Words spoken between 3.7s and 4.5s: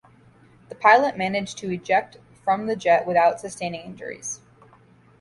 injuries.